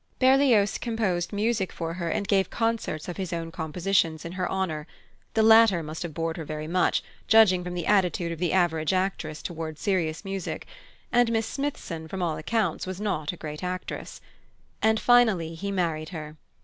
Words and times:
Berlioz 0.17 0.79
composed 0.79 1.31
music 1.31 1.71
for 1.71 1.93
her 1.93 2.09
and 2.09 2.27
gave 2.27 2.49
concerts 2.49 3.07
of 3.07 3.17
his 3.17 3.31
own 3.31 3.51
compositions 3.51 4.25
in 4.25 4.31
her 4.31 4.51
honour 4.51 4.87
(the 5.35 5.43
latter 5.43 5.83
must 5.83 6.01
have 6.01 6.11
bored 6.15 6.37
her 6.37 6.43
very 6.43 6.65
much, 6.67 7.03
judging 7.27 7.63
from 7.63 7.75
the 7.75 7.85
attitude 7.85 8.31
of 8.31 8.39
the 8.39 8.51
average 8.51 8.93
actress 8.93 9.43
towards 9.43 9.79
serious 9.79 10.25
music 10.25 10.65
and 11.11 11.31
Miss 11.31 11.45
Smithson, 11.45 12.07
from 12.07 12.23
all 12.23 12.37
accounts, 12.37 12.87
was 12.87 12.99
not 12.99 13.31
a 13.31 13.37
great 13.37 13.63
actress); 13.63 14.21
and 14.81 14.99
finally 14.99 15.53
he 15.53 15.69
married 15.71 16.09
her. 16.09 16.35